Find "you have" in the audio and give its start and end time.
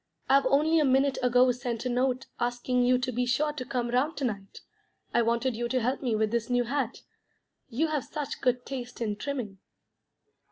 7.69-8.05